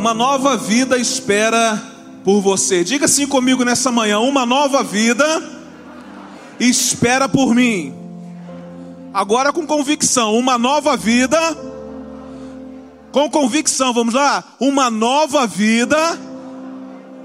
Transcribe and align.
Uma 0.00 0.14
nova 0.14 0.56
vida 0.56 0.96
espera 0.96 1.78
por 2.24 2.40
você. 2.40 2.82
Diga 2.82 3.04
assim 3.04 3.26
comigo 3.26 3.66
nessa 3.66 3.92
manhã: 3.92 4.18
uma 4.18 4.46
nova 4.46 4.82
vida 4.82 5.22
espera 6.58 7.28
por 7.28 7.54
mim. 7.54 7.92
Agora 9.12 9.52
com 9.52 9.66
convicção, 9.66 10.38
uma 10.38 10.56
nova 10.56 10.96
vida. 10.96 11.38
Com 13.12 13.28
convicção, 13.28 13.92
vamos 13.92 14.14
lá? 14.14 14.42
Uma 14.58 14.90
nova 14.90 15.46
vida 15.46 16.18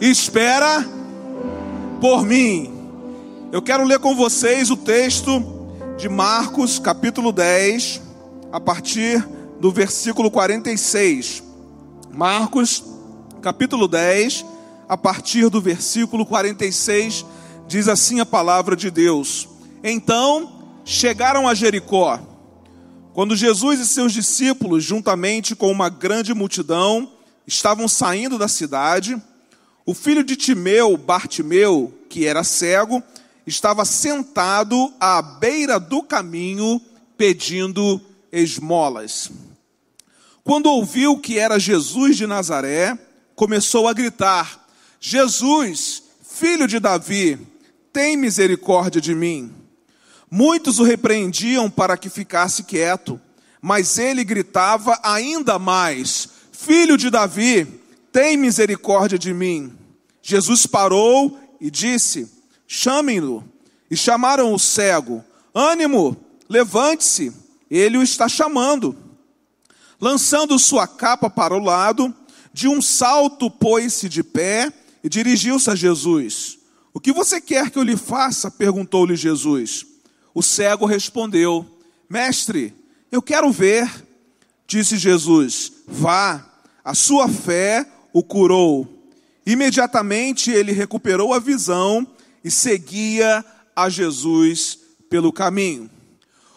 espera 0.01 0.85
por 2.01 2.25
mim. 2.25 2.73
Eu 3.53 3.61
quero 3.61 3.85
ler 3.85 3.99
com 3.99 4.17
vocês 4.17 4.69
o 4.69 4.75
texto 4.75 5.41
de 5.97 6.09
Marcos, 6.09 6.77
capítulo 6.77 7.31
10, 7.31 8.01
a 8.51 8.59
partir 8.59 9.25
do 9.61 9.71
versículo 9.71 10.29
46. 10.29 11.44
Marcos, 12.15 12.81
capítulo 13.41 13.89
10, 13.89 14.45
a 14.87 14.95
partir 14.95 15.49
do 15.49 15.59
versículo 15.59 16.25
46, 16.25 17.25
diz 17.67 17.89
assim 17.89 18.21
a 18.21 18.25
palavra 18.25 18.73
de 18.73 18.89
Deus: 18.89 19.49
Então 19.83 20.79
chegaram 20.85 21.45
a 21.45 21.53
Jericó. 21.53 22.17
Quando 23.13 23.35
Jesus 23.35 23.81
e 23.81 23.85
seus 23.85 24.13
discípulos, 24.13 24.81
juntamente 24.81 25.57
com 25.57 25.69
uma 25.69 25.89
grande 25.89 26.33
multidão, 26.33 27.11
estavam 27.45 27.85
saindo 27.85 28.37
da 28.37 28.47
cidade, 28.47 29.21
o 29.85 29.93
filho 29.93 30.23
de 30.23 30.37
Timeu, 30.37 30.95
Bartimeu, 30.95 31.93
que 32.09 32.25
era 32.25 32.45
cego, 32.45 33.03
estava 33.45 33.83
sentado 33.83 34.93
à 35.01 35.21
beira 35.21 35.77
do 35.81 36.01
caminho 36.01 36.79
pedindo 37.17 37.99
esmolas. 38.31 39.29
Quando 40.45 40.67
ouviu 40.67 41.17
que 41.17 41.39
era 41.39 41.57
Jesus 41.57 42.15
de 42.15 42.27
Nazaré, 42.27 42.95
começou 43.35 43.87
a 43.87 43.93
gritar: 43.93 44.63
Jesus, 44.99 46.03
filho 46.21 46.67
de 46.67 46.79
Davi, 46.79 47.39
tem 47.91 48.15
misericórdia 48.15 49.01
de 49.01 49.15
mim. 49.15 49.51
Muitos 50.29 50.77
o 50.77 50.83
repreendiam 50.83 51.67
para 51.67 51.97
que 51.97 52.11
ficasse 52.11 52.61
quieto, 52.61 53.19
mas 53.59 53.97
ele 53.97 54.23
gritava 54.23 54.99
ainda 55.01 55.57
mais: 55.57 56.29
Filho 56.51 56.95
de 56.95 57.09
Davi, 57.09 57.65
tem 58.11 58.37
misericórdia 58.37 59.17
de 59.17 59.33
mim. 59.33 59.73
Jesus 60.21 60.67
parou 60.67 61.39
e 61.59 61.71
disse: 61.71 62.31
Chamem-no. 62.67 63.43
E 63.89 63.97
chamaram 63.97 64.53
o 64.53 64.59
cego: 64.59 65.23
Ânimo, 65.55 66.15
levante-se, 66.47 67.33
ele 67.67 67.97
o 67.97 68.03
está 68.03 68.29
chamando. 68.29 69.04
Lançando 69.99 70.59
sua 70.59 70.87
capa 70.87 71.29
para 71.29 71.55
o 71.55 71.59
lado, 71.59 72.13
de 72.53 72.67
um 72.67 72.81
salto 72.81 73.49
pôs-se 73.49 74.07
de 74.07 74.23
pé 74.23 74.71
e 75.03 75.09
dirigiu-se 75.09 75.69
a 75.69 75.75
Jesus. 75.75 76.57
O 76.93 76.99
que 76.99 77.11
você 77.11 77.41
quer 77.41 77.69
que 77.69 77.77
eu 77.77 77.83
lhe 77.83 77.97
faça? 77.97 78.49
perguntou-lhe 78.49 79.15
Jesus. 79.15 79.85
O 80.33 80.41
cego 80.41 80.85
respondeu: 80.85 81.65
Mestre, 82.09 82.73
eu 83.11 83.21
quero 83.21 83.51
ver. 83.51 83.89
Disse 84.67 84.97
Jesus: 84.97 85.71
Vá, 85.87 86.45
a 86.83 86.93
sua 86.93 87.27
fé 87.27 87.85
o 88.11 88.23
curou. 88.23 88.87
Imediatamente 89.45 90.49
ele 90.49 90.71
recuperou 90.71 91.33
a 91.33 91.39
visão 91.39 92.07
e 92.43 92.49
seguia 92.49 93.45
a 93.75 93.89
Jesus 93.89 94.79
pelo 95.09 95.31
caminho. 95.31 95.89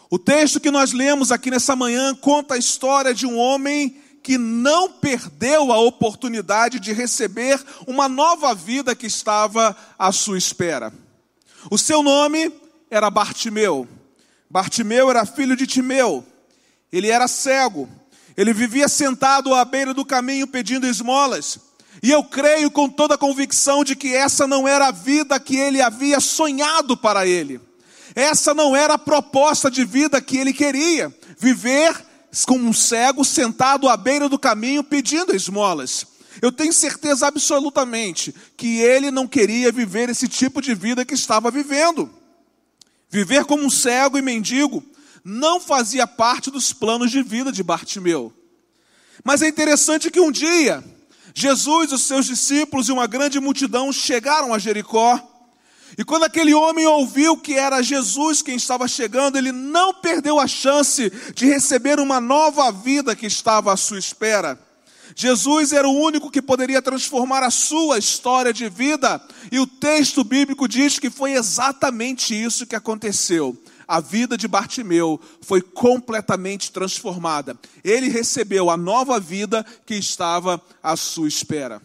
O 0.09 0.17
texto 0.17 0.59
que 0.59 0.71
nós 0.71 0.91
lemos 0.91 1.31
aqui 1.31 1.51
nessa 1.51 1.75
manhã 1.75 2.15
conta 2.15 2.55
a 2.55 2.57
história 2.57 3.13
de 3.13 3.27
um 3.27 3.37
homem 3.37 3.95
que 4.23 4.39
não 4.39 4.91
perdeu 4.91 5.71
a 5.71 5.79
oportunidade 5.79 6.79
de 6.79 6.91
receber 6.91 7.63
uma 7.85 8.09
nova 8.09 8.55
vida 8.55 8.95
que 8.95 9.05
estava 9.05 9.77
à 9.99 10.11
sua 10.11 10.37
espera. 10.37 10.91
O 11.69 11.77
seu 11.77 12.01
nome 12.01 12.51
era 12.89 13.11
Bartimeu. 13.11 13.87
Bartimeu 14.49 15.11
era 15.11 15.27
filho 15.27 15.55
de 15.55 15.67
Timeu. 15.67 16.25
Ele 16.91 17.09
era 17.09 17.27
cego. 17.27 17.87
Ele 18.35 18.51
vivia 18.51 18.87
sentado 18.87 19.53
à 19.53 19.63
beira 19.63 19.93
do 19.93 20.03
caminho 20.03 20.47
pedindo 20.47 20.87
esmolas. 20.87 21.59
E 22.01 22.09
eu 22.09 22.23
creio 22.23 22.71
com 22.71 22.89
toda 22.89 23.13
a 23.13 23.17
convicção 23.17 23.83
de 23.83 23.95
que 23.95 24.15
essa 24.15 24.47
não 24.47 24.67
era 24.67 24.87
a 24.87 24.91
vida 24.91 25.39
que 25.39 25.55
ele 25.55 25.81
havia 25.81 26.19
sonhado 26.19 26.97
para 26.97 27.27
ele. 27.27 27.68
Essa 28.19 28.53
não 28.53 28.75
era 28.75 28.95
a 28.95 28.97
proposta 28.97 29.71
de 29.71 29.85
vida 29.85 30.19
que 30.19 30.35
ele 30.35 30.51
queria. 30.51 31.09
Viver 31.37 31.95
como 32.45 32.67
um 32.67 32.73
cego 32.73 33.23
sentado 33.23 33.87
à 33.87 33.95
beira 33.95 34.27
do 34.27 34.37
caminho 34.37 34.83
pedindo 34.83 35.33
esmolas. 35.33 36.05
Eu 36.41 36.51
tenho 36.51 36.73
certeza 36.73 37.27
absolutamente 37.27 38.35
que 38.57 38.81
ele 38.81 39.09
não 39.09 39.25
queria 39.25 39.71
viver 39.71 40.09
esse 40.09 40.27
tipo 40.27 40.61
de 40.61 40.75
vida 40.75 41.05
que 41.05 41.13
estava 41.13 41.49
vivendo. 41.49 42.13
Viver 43.09 43.45
como 43.45 43.63
um 43.63 43.69
cego 43.69 44.17
e 44.17 44.21
mendigo 44.21 44.83
não 45.23 45.61
fazia 45.61 46.05
parte 46.05 46.51
dos 46.51 46.73
planos 46.73 47.11
de 47.11 47.23
vida 47.23 47.53
de 47.53 47.63
Bartimeu. 47.63 48.33
Mas 49.23 49.41
é 49.41 49.47
interessante 49.47 50.11
que 50.11 50.19
um 50.19 50.29
dia, 50.29 50.83
Jesus, 51.33 51.93
os 51.93 52.01
seus 52.01 52.25
discípulos 52.25 52.89
e 52.89 52.91
uma 52.91 53.07
grande 53.07 53.39
multidão 53.39 53.93
chegaram 53.93 54.53
a 54.53 54.59
Jericó. 54.59 55.28
E 55.99 56.03
quando 56.05 56.23
aquele 56.23 56.53
homem 56.53 56.87
ouviu 56.87 57.35
que 57.35 57.55
era 57.55 57.81
Jesus 57.81 58.41
quem 58.41 58.55
estava 58.55 58.87
chegando, 58.87 59.37
ele 59.37 59.51
não 59.51 59.93
perdeu 59.93 60.39
a 60.39 60.47
chance 60.47 61.11
de 61.35 61.45
receber 61.45 61.99
uma 61.99 62.21
nova 62.21 62.71
vida 62.71 63.17
que 63.17 63.25
estava 63.25 63.73
à 63.73 63.75
sua 63.75 63.99
espera. 63.99 64.57
Jesus 65.13 65.73
era 65.73 65.89
o 65.89 66.01
único 66.01 66.31
que 66.31 66.41
poderia 66.41 66.81
transformar 66.81 67.43
a 67.43 67.51
sua 67.51 67.97
história 67.97 68.53
de 68.53 68.69
vida, 68.69 69.21
e 69.51 69.59
o 69.59 69.67
texto 69.67 70.23
bíblico 70.23 70.69
diz 70.69 70.97
que 70.97 71.09
foi 71.09 71.33
exatamente 71.33 72.33
isso 72.33 72.65
que 72.65 72.77
aconteceu. 72.77 73.61
A 73.85 73.99
vida 73.99 74.37
de 74.37 74.47
Bartimeu 74.47 75.19
foi 75.41 75.61
completamente 75.61 76.71
transformada. 76.71 77.59
Ele 77.83 78.07
recebeu 78.07 78.69
a 78.69 78.77
nova 78.77 79.19
vida 79.19 79.65
que 79.85 79.95
estava 79.95 80.61
à 80.81 80.95
sua 80.95 81.27
espera. 81.27 81.81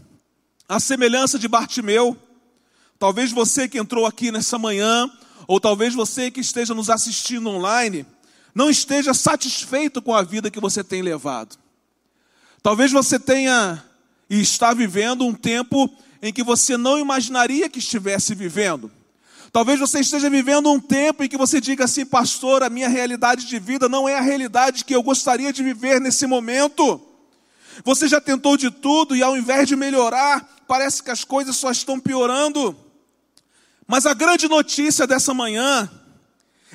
A 0.68 0.78
semelhança 0.78 1.36
de 1.36 1.48
Bartimeu, 1.48 2.16
talvez 3.04 3.32
você 3.32 3.68
que 3.68 3.76
entrou 3.76 4.06
aqui 4.06 4.32
nessa 4.32 4.58
manhã, 4.58 5.10
ou 5.46 5.60
talvez 5.60 5.92
você 5.92 6.30
que 6.30 6.40
esteja 6.40 6.72
nos 6.72 6.88
assistindo 6.88 7.50
online, 7.50 8.06
não 8.54 8.70
esteja 8.70 9.12
satisfeito 9.12 10.00
com 10.00 10.14
a 10.14 10.22
vida 10.22 10.50
que 10.50 10.58
você 10.58 10.82
tem 10.82 11.02
levado. 11.02 11.58
Talvez 12.62 12.90
você 12.90 13.18
tenha 13.18 13.84
e 14.30 14.40
está 14.40 14.72
vivendo 14.72 15.26
um 15.26 15.34
tempo 15.34 15.94
em 16.22 16.32
que 16.32 16.42
você 16.42 16.78
não 16.78 16.98
imaginaria 16.98 17.68
que 17.68 17.78
estivesse 17.78 18.34
vivendo. 18.34 18.90
Talvez 19.52 19.78
você 19.78 20.00
esteja 20.00 20.30
vivendo 20.30 20.72
um 20.72 20.80
tempo 20.80 21.22
em 21.22 21.28
que 21.28 21.36
você 21.36 21.60
diga 21.60 21.84
assim, 21.84 22.06
pastor, 22.06 22.62
a 22.62 22.70
minha 22.70 22.88
realidade 22.88 23.44
de 23.44 23.58
vida 23.58 23.86
não 23.86 24.08
é 24.08 24.16
a 24.16 24.22
realidade 24.22 24.82
que 24.82 24.94
eu 24.94 25.02
gostaria 25.02 25.52
de 25.52 25.62
viver 25.62 26.00
nesse 26.00 26.26
momento. 26.26 27.02
Você 27.84 28.08
já 28.08 28.18
tentou 28.18 28.56
de 28.56 28.70
tudo 28.70 29.14
e 29.14 29.22
ao 29.22 29.36
invés 29.36 29.68
de 29.68 29.76
melhorar, 29.76 30.62
parece 30.66 31.02
que 31.02 31.10
as 31.10 31.22
coisas 31.22 31.54
só 31.54 31.70
estão 31.70 32.00
piorando. 32.00 32.74
Mas 33.86 34.06
a 34.06 34.14
grande 34.14 34.48
notícia 34.48 35.06
dessa 35.06 35.34
manhã 35.34 35.90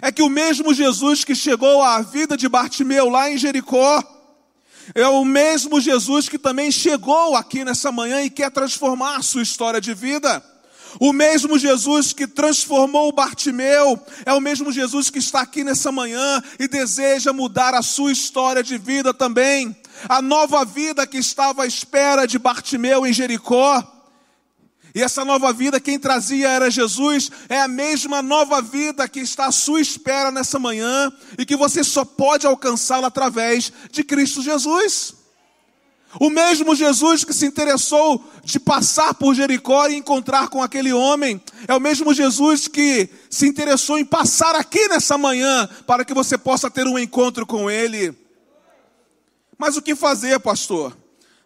é 0.02 0.12
que 0.12 0.22
o 0.22 0.30
mesmo 0.30 0.74
Jesus 0.74 1.24
que 1.24 1.36
chegou 1.36 1.82
à 1.82 2.02
vida 2.02 2.38
de 2.38 2.48
Bartimeu 2.48 3.10
lá 3.10 3.30
em 3.30 3.38
Jericó, 3.38 4.04
é 4.96 5.08
o 5.08 5.24
mesmo 5.24 5.80
Jesus 5.80 6.28
que 6.28 6.40
também 6.40 6.72
chegou 6.72 7.36
aqui 7.36 7.64
nessa 7.64 7.92
manhã 7.92 8.22
e 8.22 8.30
quer 8.30 8.50
transformar 8.50 9.18
a 9.18 9.22
sua 9.22 9.44
história 9.44 9.80
de 9.80 9.94
vida. 9.94 10.44
O 11.00 11.14
mesmo 11.14 11.60
Jesus 11.60 12.14
que 12.14 12.26
transformou 12.26 13.12
Bartimeu, 13.12 14.02
é 14.26 14.34
o 14.34 14.40
mesmo 14.40 14.72
Jesus 14.72 15.10
que 15.12 15.20
está 15.20 15.42
aqui 15.42 15.64
nessa 15.64 15.92
manhã 15.92 16.42
e 16.58 16.68
deseja 16.68 17.32
mudar 17.32 17.76
a 17.76 17.84
sua 17.84 18.12
história 18.12 18.64
de 18.64 18.78
vida 18.78 19.14
também. 19.14 19.76
A 20.08 20.22
nova 20.22 20.66
vida 20.66 21.06
que 21.06 21.18
estava 21.18 21.64
à 21.64 21.68
espera 21.68 22.26
de 22.26 22.40
Bartimeu 22.40 23.06
em 23.06 23.14
Jericó. 23.14 23.99
E 25.00 25.02
essa 25.02 25.24
nova 25.24 25.54
vida, 25.54 25.80
quem 25.80 25.98
trazia 25.98 26.50
era 26.50 26.70
Jesus, 26.70 27.32
é 27.48 27.62
a 27.62 27.70
mesma 27.70 28.22
nova 28.22 28.62
vida 28.62 29.08
que 29.08 29.22
está 29.22 29.46
à 29.46 29.52
sua 29.52 29.80
espera 29.80 30.30
nessa 30.30 30.60
manhã 30.60 31.10
e 31.38 31.46
que 31.46 31.56
você 31.56 31.86
só 31.86 32.04
pode 32.04 32.46
alcançá-la 32.46 33.08
através 33.08 33.72
de 33.94 34.04
Cristo 34.04 34.42
Jesus. 34.42 35.14
O 36.20 36.30
mesmo 36.30 36.76
Jesus 36.76 37.24
que 37.24 37.32
se 37.32 37.46
interessou 37.46 38.22
de 38.44 38.60
passar 38.60 39.14
por 39.14 39.34
Jericó 39.34 39.88
e 39.88 39.96
encontrar 39.96 40.50
com 40.50 40.62
aquele 40.62 40.92
homem, 40.92 41.42
é 41.66 41.74
o 41.74 41.80
mesmo 41.80 42.14
Jesus 42.14 42.68
que 42.68 43.08
se 43.30 43.48
interessou 43.48 43.98
em 43.98 44.04
passar 44.04 44.54
aqui 44.54 44.86
nessa 44.90 45.18
manhã 45.18 45.70
para 45.88 46.04
que 46.04 46.14
você 46.14 46.38
possa 46.38 46.70
ter 46.70 46.86
um 46.86 47.00
encontro 47.00 47.46
com 47.46 47.72
ele. 47.72 48.14
Mas 49.58 49.78
o 49.78 49.82
que 49.82 49.96
fazer, 49.96 50.42
pastor, 50.42 50.94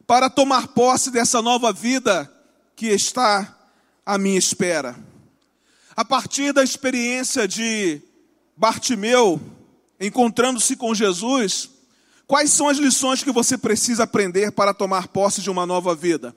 para 0.07 0.27
tomar 0.27 0.69
posse 0.69 1.11
dessa 1.11 1.39
nova 1.39 1.71
vida 1.71 2.32
que 2.75 2.87
está 2.87 3.57
à 4.05 4.17
minha 4.17 4.37
espera. 4.37 4.95
A 5.95 6.03
partir 6.03 6.53
da 6.53 6.63
experiência 6.63 7.47
de 7.47 8.01
Bartimeu, 8.57 9.41
encontrando-se 9.99 10.75
com 10.75 10.93
Jesus, 10.93 11.69
Quais 12.25 12.51
são 12.51 12.67
as 12.67 12.77
lições 12.77 13.21
que 13.21 13.31
você 13.31 13.57
precisa 13.57 14.03
aprender 14.03 14.51
para 14.51 14.73
tomar 14.73 15.07
posse 15.09 15.41
de 15.41 15.49
uma 15.49 15.65
nova 15.65 15.93
vida? 15.93 16.35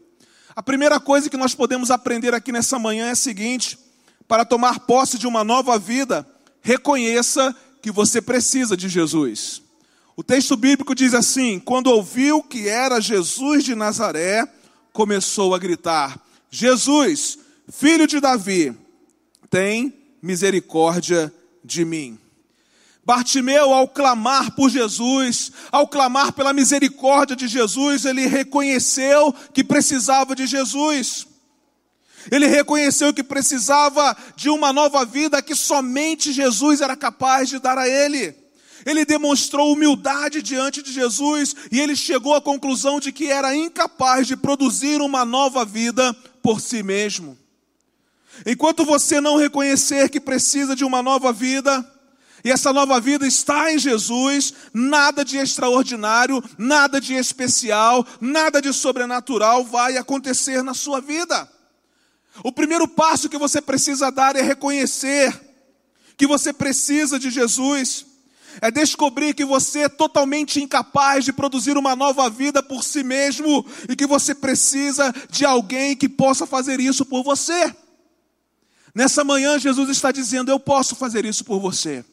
A 0.54 0.62
primeira 0.62 0.98
coisa 0.98 1.30
que 1.30 1.36
nós 1.36 1.54
podemos 1.54 1.90
aprender 1.90 2.34
aqui 2.34 2.50
nessa 2.50 2.78
manhã 2.78 3.06
é 3.06 3.12
a 3.12 3.16
seguinte: 3.16 3.78
para 4.26 4.44
tomar 4.44 4.80
posse 4.80 5.16
de 5.16 5.26
uma 5.26 5.44
nova 5.44 5.78
vida, 5.78 6.26
reconheça 6.60 7.54
que 7.80 7.90
você 7.90 8.20
precisa 8.20 8.76
de 8.76 8.88
Jesus. 8.88 9.62
O 10.16 10.24
texto 10.24 10.56
bíblico 10.56 10.94
diz 10.94 11.14
assim: 11.14 11.60
quando 11.60 11.86
ouviu 11.86 12.42
que 12.42 12.68
era 12.68 13.00
Jesus 13.00 13.64
de 13.64 13.74
Nazaré, 13.74 14.46
começou 14.92 15.54
a 15.54 15.58
gritar: 15.58 16.20
Jesus, 16.50 17.38
filho 17.70 18.06
de 18.06 18.20
Davi, 18.20 18.76
tem 19.50 19.92
misericórdia 20.22 21.32
de 21.64 21.84
mim. 21.84 22.18
Bartimeu, 23.04 23.72
ao 23.72 23.86
clamar 23.86 24.50
por 24.56 24.68
Jesus, 24.68 25.52
ao 25.70 25.86
clamar 25.86 26.32
pela 26.32 26.52
misericórdia 26.52 27.36
de 27.36 27.46
Jesus, 27.46 28.04
ele 28.04 28.26
reconheceu 28.26 29.32
que 29.54 29.62
precisava 29.62 30.34
de 30.34 30.44
Jesus. 30.44 31.24
Ele 32.32 32.48
reconheceu 32.48 33.14
que 33.14 33.22
precisava 33.22 34.16
de 34.34 34.48
uma 34.48 34.72
nova 34.72 35.04
vida 35.04 35.40
que 35.40 35.54
somente 35.54 36.32
Jesus 36.32 36.80
era 36.80 36.96
capaz 36.96 37.48
de 37.48 37.60
dar 37.60 37.78
a 37.78 37.88
ele. 37.88 38.34
Ele 38.84 39.04
demonstrou 39.04 39.72
humildade 39.72 40.42
diante 40.42 40.82
de 40.82 40.92
Jesus 40.92 41.54
e 41.70 41.80
ele 41.80 41.94
chegou 41.94 42.34
à 42.34 42.40
conclusão 42.40 42.98
de 42.98 43.12
que 43.12 43.30
era 43.30 43.54
incapaz 43.54 44.26
de 44.26 44.36
produzir 44.36 45.00
uma 45.00 45.24
nova 45.24 45.64
vida 45.64 46.16
por 46.46 46.60
si 46.60 46.80
mesmo. 46.80 47.36
Enquanto 48.46 48.84
você 48.84 49.20
não 49.20 49.36
reconhecer 49.36 50.08
que 50.08 50.20
precisa 50.20 50.76
de 50.76 50.84
uma 50.84 51.02
nova 51.02 51.32
vida, 51.32 51.84
e 52.44 52.52
essa 52.52 52.72
nova 52.72 53.00
vida 53.00 53.26
está 53.26 53.72
em 53.72 53.80
Jesus, 53.80 54.54
nada 54.72 55.24
de 55.24 55.38
extraordinário, 55.38 56.40
nada 56.56 57.00
de 57.00 57.14
especial, 57.14 58.06
nada 58.20 58.62
de 58.62 58.72
sobrenatural 58.72 59.64
vai 59.64 59.96
acontecer 59.96 60.62
na 60.62 60.72
sua 60.72 61.00
vida. 61.00 61.50
O 62.44 62.52
primeiro 62.52 62.86
passo 62.86 63.28
que 63.28 63.38
você 63.38 63.60
precisa 63.60 64.12
dar 64.12 64.36
é 64.36 64.40
reconhecer 64.40 65.36
que 66.16 66.28
você 66.28 66.52
precisa 66.52 67.18
de 67.18 67.28
Jesus, 67.28 68.06
é 68.60 68.70
descobrir 68.70 69.34
que 69.34 69.44
você 69.44 69.80
é 69.80 69.88
totalmente 69.88 70.60
incapaz 70.60 71.24
de 71.24 71.32
produzir 71.32 71.76
uma 71.76 71.94
nova 71.94 72.28
vida 72.30 72.62
por 72.62 72.82
si 72.82 73.02
mesmo 73.02 73.64
e 73.88 73.96
que 73.96 74.06
você 74.06 74.34
precisa 74.34 75.14
de 75.30 75.44
alguém 75.44 75.96
que 75.96 76.08
possa 76.08 76.46
fazer 76.46 76.80
isso 76.80 77.04
por 77.04 77.22
você. 77.22 77.74
Nessa 78.94 79.22
manhã, 79.22 79.58
Jesus 79.58 79.90
está 79.90 80.10
dizendo: 80.10 80.50
Eu 80.50 80.58
posso 80.58 80.96
fazer 80.96 81.24
isso 81.24 81.44
por 81.44 81.60
você. 81.60 82.04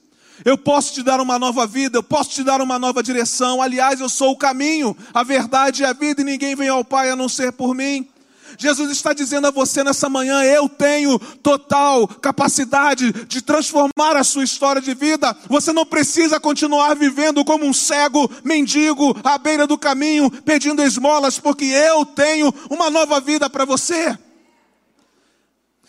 Eu 0.43 0.57
posso 0.57 0.93
te 0.93 1.03
dar 1.03 1.21
uma 1.21 1.37
nova 1.37 1.67
vida, 1.67 1.97
eu 1.97 2.03
posso 2.03 2.31
te 2.31 2.43
dar 2.43 2.59
uma 2.59 2.79
nova 2.79 3.03
direção. 3.03 3.61
Aliás, 3.61 3.99
eu 3.99 4.09
sou 4.09 4.31
o 4.31 4.37
caminho, 4.37 4.97
a 5.13 5.23
verdade 5.23 5.83
e 5.83 5.85
a 5.85 5.93
vida, 5.93 6.21
e 6.21 6.25
ninguém 6.25 6.55
vem 6.55 6.69
ao 6.69 6.83
Pai 6.83 7.09
a 7.09 7.15
não 7.15 7.29
ser 7.29 7.53
por 7.53 7.75
mim. 7.75 8.09
Jesus 8.57 8.91
está 8.91 9.13
dizendo 9.13 9.47
a 9.47 9.51
você 9.51 9.83
nessa 9.83 10.09
manhã: 10.09 10.43
eu 10.43 10.69
tenho 10.69 11.17
total 11.19 12.07
capacidade 12.07 13.11
de 13.25 13.41
transformar 13.41 14.15
a 14.15 14.23
sua 14.23 14.43
história 14.43 14.81
de 14.81 14.93
vida. 14.93 15.35
Você 15.47 15.71
não 15.71 15.85
precisa 15.85 16.39
continuar 16.39 16.95
vivendo 16.95 17.43
como 17.43 17.65
um 17.65 17.73
cego 17.73 18.29
mendigo 18.43 19.15
à 19.23 19.37
beira 19.37 19.65
do 19.65 19.77
caminho, 19.77 20.29
pedindo 20.29 20.83
esmolas, 20.83 21.39
porque 21.39 21.65
eu 21.65 22.05
tenho 22.05 22.53
uma 22.69 22.89
nova 22.89 23.19
vida 23.19 23.49
para 23.49 23.65
você. 23.65 24.17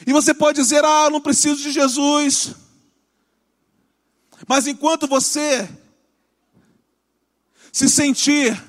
E 0.06 0.12
você 0.12 0.34
pode 0.34 0.60
dizer: 0.60 0.84
ah, 0.84 1.04
eu 1.04 1.10
não 1.10 1.20
preciso 1.20 1.62
de 1.62 1.70
Jesus. 1.70 2.54
Mas 4.46 4.66
enquanto 4.66 5.06
você 5.06 5.68
se 7.72 7.88
sentir 7.88 8.62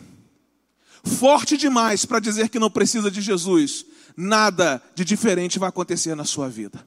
forte 1.05 1.57
demais 1.57 2.05
para 2.05 2.19
dizer 2.19 2.49
que 2.49 2.59
não 2.59 2.69
precisa 2.69 3.09
de 3.09 3.21
Jesus, 3.21 3.85
nada 4.17 4.81
de 4.93 5.05
diferente 5.05 5.59
vai 5.59 5.69
acontecer 5.69 6.15
na 6.15 6.25
sua 6.25 6.49
vida. 6.49 6.85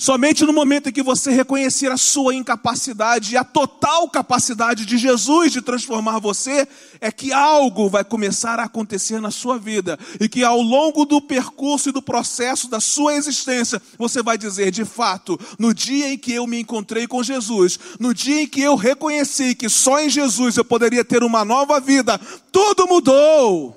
Somente 0.00 0.44
no 0.44 0.52
momento 0.52 0.88
em 0.88 0.92
que 0.92 1.02
você 1.02 1.32
reconhecer 1.32 1.90
a 1.90 1.96
sua 1.96 2.32
incapacidade 2.32 3.34
e 3.34 3.36
a 3.36 3.42
total 3.42 4.08
capacidade 4.08 4.86
de 4.86 4.96
Jesus 4.96 5.50
de 5.50 5.60
transformar 5.60 6.20
você, 6.20 6.68
é 7.00 7.10
que 7.10 7.32
algo 7.32 7.88
vai 7.88 8.04
começar 8.04 8.60
a 8.60 8.64
acontecer 8.64 9.20
na 9.20 9.32
sua 9.32 9.58
vida. 9.58 9.98
E 10.20 10.28
que 10.28 10.44
ao 10.44 10.62
longo 10.62 11.04
do 11.04 11.20
percurso 11.20 11.88
e 11.88 11.92
do 11.92 12.00
processo 12.00 12.70
da 12.70 12.78
sua 12.78 13.16
existência, 13.16 13.82
você 13.98 14.22
vai 14.22 14.38
dizer: 14.38 14.70
de 14.70 14.84
fato, 14.84 15.36
no 15.58 15.74
dia 15.74 16.12
em 16.12 16.16
que 16.16 16.32
eu 16.32 16.46
me 16.46 16.60
encontrei 16.60 17.08
com 17.08 17.20
Jesus, 17.20 17.76
no 17.98 18.14
dia 18.14 18.42
em 18.42 18.46
que 18.46 18.60
eu 18.60 18.76
reconheci 18.76 19.52
que 19.56 19.68
só 19.68 19.98
em 19.98 20.08
Jesus 20.08 20.56
eu 20.56 20.64
poderia 20.64 21.04
ter 21.04 21.24
uma 21.24 21.44
nova 21.44 21.80
vida, 21.80 22.20
tudo 22.52 22.86
mudou. 22.86 23.74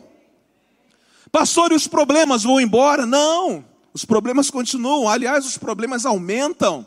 Pastor, 1.31 1.71
e 1.71 1.75
os 1.75 1.88
problemas 1.88 2.44
vão 2.44 2.62
embora? 2.62 3.07
Não. 3.07 3.70
Os 3.93 4.05
problemas 4.05 4.49
continuam, 4.49 5.07
aliás, 5.07 5.45
os 5.45 5.57
problemas 5.57 6.05
aumentam. 6.05 6.85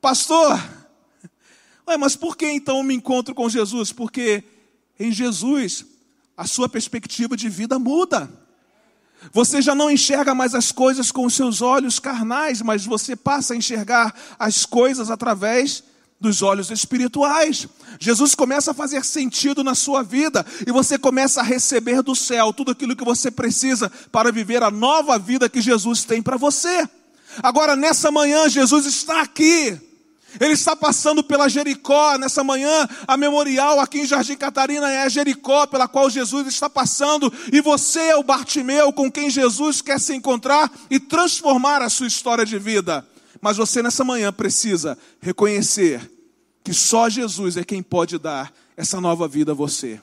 Pastor, 0.00 0.52
ué, 1.88 1.96
mas 1.96 2.14
por 2.14 2.36
que 2.36 2.50
então 2.50 2.82
me 2.82 2.94
encontro 2.94 3.34
com 3.34 3.48
Jesus? 3.48 3.92
Porque 3.92 4.44
em 4.98 5.10
Jesus 5.10 5.86
a 6.36 6.46
sua 6.46 6.68
perspectiva 6.68 7.36
de 7.36 7.48
vida 7.48 7.78
muda. 7.78 8.30
Você 9.32 9.62
já 9.62 9.74
não 9.74 9.90
enxerga 9.90 10.34
mais 10.34 10.54
as 10.54 10.70
coisas 10.70 11.10
com 11.10 11.24
os 11.24 11.34
seus 11.34 11.62
olhos 11.62 11.98
carnais, 11.98 12.60
mas 12.60 12.84
você 12.84 13.16
passa 13.16 13.54
a 13.54 13.56
enxergar 13.56 14.14
as 14.38 14.66
coisas 14.66 15.10
através 15.10 15.82
dos 16.20 16.42
olhos 16.42 16.70
espirituais. 16.70 17.66
Jesus 17.98 18.34
começa 18.34 18.70
a 18.70 18.74
fazer 18.74 19.04
sentido 19.04 19.62
na 19.62 19.74
sua 19.74 20.02
vida 20.02 20.44
e 20.66 20.72
você 20.72 20.98
começa 20.98 21.40
a 21.40 21.44
receber 21.44 22.02
do 22.02 22.14
céu 22.14 22.52
tudo 22.52 22.70
aquilo 22.70 22.96
que 22.96 23.04
você 23.04 23.30
precisa 23.30 23.90
para 24.10 24.32
viver 24.32 24.62
a 24.62 24.70
nova 24.70 25.18
vida 25.18 25.48
que 25.48 25.60
Jesus 25.60 26.04
tem 26.04 26.22
para 26.22 26.36
você. 26.36 26.88
Agora, 27.42 27.76
nessa 27.76 28.10
manhã, 28.10 28.48
Jesus 28.48 28.86
está 28.86 29.20
aqui. 29.20 29.78
Ele 30.40 30.52
está 30.52 30.74
passando 30.74 31.22
pela 31.22 31.48
Jericó. 31.48 32.16
Nessa 32.18 32.44
manhã, 32.44 32.88
a 33.06 33.16
memorial 33.16 33.80
aqui 33.80 34.00
em 34.00 34.06
Jardim 34.06 34.36
Catarina 34.36 34.90
é 34.90 35.02
a 35.02 35.08
Jericó 35.08 35.66
pela 35.66 35.88
qual 35.88 36.10
Jesus 36.10 36.46
está 36.46 36.68
passando. 36.68 37.32
E 37.52 37.60
você 37.60 38.00
é 38.00 38.16
o 38.16 38.22
Bartimeu 38.22 38.92
com 38.92 39.10
quem 39.10 39.30
Jesus 39.30 39.80
quer 39.80 40.00
se 40.00 40.14
encontrar 40.14 40.70
e 40.90 40.98
transformar 40.98 41.82
a 41.82 41.90
sua 41.90 42.06
história 42.06 42.44
de 42.44 42.58
vida. 42.58 43.06
Mas 43.46 43.58
você 43.58 43.80
nessa 43.80 44.02
manhã 44.02 44.32
precisa 44.32 44.98
reconhecer 45.20 46.10
que 46.64 46.74
só 46.74 47.08
Jesus 47.08 47.56
é 47.56 47.62
quem 47.62 47.80
pode 47.80 48.18
dar 48.18 48.52
essa 48.76 49.00
nova 49.00 49.28
vida 49.28 49.52
a 49.52 49.54
você. 49.54 50.00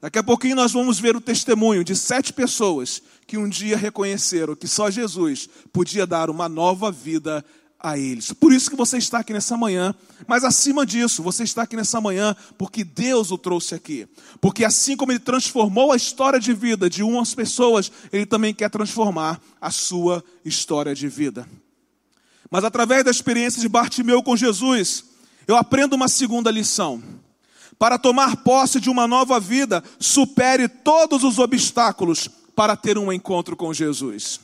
Daqui 0.00 0.18
a 0.18 0.22
pouquinho 0.22 0.56
nós 0.56 0.72
vamos 0.72 0.98
ver 0.98 1.14
o 1.14 1.20
testemunho 1.20 1.84
de 1.84 1.94
sete 1.94 2.32
pessoas 2.32 3.02
que 3.26 3.36
um 3.36 3.46
dia 3.46 3.76
reconheceram 3.76 4.56
que 4.56 4.66
só 4.66 4.90
Jesus 4.90 5.50
podia 5.70 6.06
dar 6.06 6.30
uma 6.30 6.48
nova 6.48 6.90
vida 6.90 7.44
a 7.78 7.98
eles. 7.98 8.32
Por 8.32 8.54
isso 8.54 8.70
que 8.70 8.76
você 8.76 8.96
está 8.96 9.18
aqui 9.18 9.34
nessa 9.34 9.54
manhã, 9.54 9.94
mas 10.26 10.42
acima 10.42 10.86
disso, 10.86 11.22
você 11.22 11.42
está 11.42 11.64
aqui 11.64 11.76
nessa 11.76 12.00
manhã 12.00 12.34
porque 12.56 12.84
Deus 12.84 13.30
o 13.30 13.36
trouxe 13.36 13.74
aqui. 13.74 14.08
Porque 14.40 14.64
assim 14.64 14.96
como 14.96 15.12
ele 15.12 15.18
transformou 15.18 15.92
a 15.92 15.96
história 15.96 16.40
de 16.40 16.54
vida 16.54 16.88
de 16.88 17.02
umas 17.02 17.34
pessoas, 17.34 17.92
ele 18.10 18.24
também 18.24 18.54
quer 18.54 18.70
transformar 18.70 19.38
a 19.60 19.70
sua 19.70 20.24
história 20.42 20.94
de 20.94 21.06
vida. 21.06 21.46
Mas 22.50 22.64
através 22.64 23.04
da 23.04 23.10
experiência 23.10 23.60
de 23.60 23.68
Bartimeu 23.68 24.22
com 24.22 24.36
Jesus, 24.36 25.04
eu 25.46 25.56
aprendo 25.56 25.94
uma 25.94 26.08
segunda 26.08 26.50
lição. 26.50 27.02
Para 27.78 27.98
tomar 27.98 28.38
posse 28.38 28.80
de 28.80 28.90
uma 28.90 29.06
nova 29.06 29.38
vida, 29.38 29.84
supere 30.00 30.68
todos 30.68 31.22
os 31.22 31.38
obstáculos 31.38 32.28
para 32.56 32.76
ter 32.76 32.98
um 32.98 33.12
encontro 33.12 33.56
com 33.56 33.72
Jesus. 33.72 34.40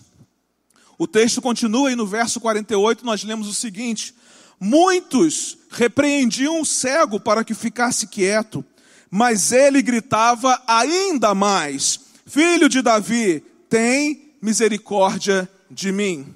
O 0.97 1.07
texto 1.07 1.43
continua 1.43 1.91
e 1.91 1.97
no 1.97 2.07
verso 2.07 2.41
48 2.41 3.05
nós 3.05 3.25
lemos 3.25 3.49
o 3.49 3.55
seguinte: 3.55 4.15
Muitos 4.61 5.59
repreendiam 5.71 6.61
o 6.61 6.65
cego 6.65 7.19
para 7.19 7.43
que 7.43 7.55
ficasse 7.55 8.07
quieto, 8.07 8.65
mas 9.11 9.51
ele 9.51 9.83
gritava 9.83 10.63
ainda 10.67 11.35
mais: 11.35 11.99
Filho 12.25 12.69
de 12.69 12.81
Davi, 12.81 13.43
tem 13.69 14.35
misericórdia 14.41 15.51
de 15.69 15.91
mim. 15.91 16.35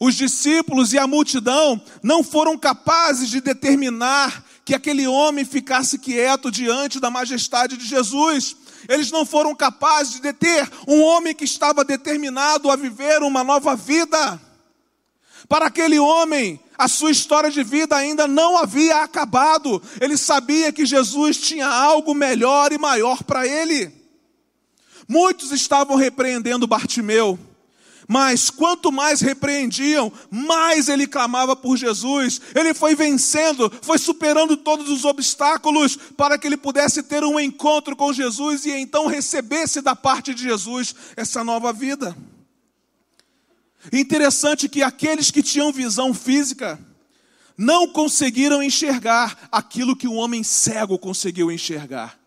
Os 0.00 0.14
discípulos 0.14 0.92
e 0.92 0.98
a 0.98 1.08
multidão 1.08 1.80
não 2.02 2.22
foram 2.22 2.56
capazes 2.56 3.28
de 3.28 3.40
determinar 3.40 4.44
que 4.64 4.74
aquele 4.74 5.08
homem 5.08 5.44
ficasse 5.44 5.98
quieto 5.98 6.52
diante 6.52 7.00
da 7.00 7.10
majestade 7.10 7.76
de 7.76 7.84
Jesus. 7.84 8.56
Eles 8.88 9.10
não 9.10 9.26
foram 9.26 9.54
capazes 9.56 10.14
de 10.14 10.20
deter 10.20 10.70
um 10.86 11.02
homem 11.02 11.34
que 11.34 11.44
estava 11.44 11.84
determinado 11.84 12.70
a 12.70 12.76
viver 12.76 13.22
uma 13.22 13.42
nova 13.42 13.74
vida. 13.74 14.40
Para 15.48 15.66
aquele 15.66 15.98
homem, 15.98 16.60
a 16.76 16.86
sua 16.86 17.10
história 17.10 17.50
de 17.50 17.64
vida 17.64 17.96
ainda 17.96 18.28
não 18.28 18.56
havia 18.56 19.02
acabado. 19.02 19.82
Ele 20.00 20.16
sabia 20.16 20.72
que 20.72 20.86
Jesus 20.86 21.38
tinha 21.38 21.66
algo 21.66 22.14
melhor 22.14 22.70
e 22.72 22.78
maior 22.78 23.24
para 23.24 23.48
ele. 23.48 23.90
Muitos 25.08 25.50
estavam 25.50 25.96
repreendendo 25.96 26.68
Bartimeu 26.68 27.36
Mas 28.10 28.48
quanto 28.48 28.90
mais 28.90 29.20
repreendiam, 29.20 30.10
mais 30.30 30.88
ele 30.88 31.06
clamava 31.06 31.54
por 31.54 31.76
Jesus. 31.76 32.40
Ele 32.54 32.72
foi 32.72 32.94
vencendo, 32.94 33.70
foi 33.82 33.98
superando 33.98 34.56
todos 34.56 34.88
os 34.88 35.04
obstáculos 35.04 35.94
para 36.16 36.38
que 36.38 36.46
ele 36.46 36.56
pudesse 36.56 37.02
ter 37.02 37.22
um 37.22 37.38
encontro 37.38 37.94
com 37.94 38.10
Jesus 38.10 38.64
e 38.64 38.70
então 38.70 39.06
recebesse 39.06 39.82
da 39.82 39.94
parte 39.94 40.32
de 40.32 40.42
Jesus 40.42 40.94
essa 41.14 41.44
nova 41.44 41.70
vida. 41.70 42.16
Interessante 43.92 44.70
que 44.70 44.82
aqueles 44.82 45.30
que 45.30 45.42
tinham 45.42 45.70
visão 45.70 46.14
física 46.14 46.80
não 47.58 47.88
conseguiram 47.88 48.62
enxergar 48.62 49.48
aquilo 49.52 49.94
que 49.94 50.08
o 50.08 50.14
homem 50.14 50.42
cego 50.42 50.98
conseguiu 50.98 51.52
enxergar. 51.52 52.18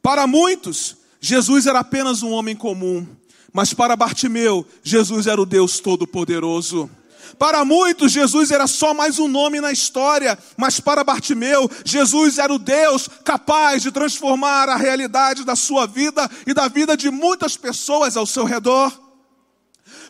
Para 0.00 0.28
muitos, 0.28 0.96
Jesus 1.20 1.66
era 1.66 1.80
apenas 1.80 2.22
um 2.22 2.30
homem 2.30 2.54
comum, 2.54 3.06
mas 3.52 3.74
para 3.74 3.96
Bartimeu, 3.96 4.66
Jesus 4.82 5.26
era 5.26 5.40
o 5.40 5.46
Deus 5.46 5.80
Todo-Poderoso. 5.80 6.90
Para 7.38 7.64
muitos, 7.64 8.12
Jesus 8.12 8.50
era 8.50 8.66
só 8.66 8.92
mais 8.92 9.18
um 9.18 9.28
nome 9.28 9.60
na 9.60 9.72
história, 9.72 10.38
mas 10.56 10.80
para 10.80 11.04
Bartimeu, 11.04 11.70
Jesus 11.84 12.38
era 12.38 12.52
o 12.52 12.58
Deus 12.58 13.08
capaz 13.24 13.82
de 13.82 13.90
transformar 13.90 14.68
a 14.68 14.76
realidade 14.76 15.44
da 15.44 15.56
sua 15.56 15.86
vida 15.86 16.28
e 16.46 16.52
da 16.52 16.68
vida 16.68 16.96
de 16.96 17.10
muitas 17.10 17.56
pessoas 17.56 18.16
ao 18.16 18.26
seu 18.26 18.44
redor. 18.44 18.92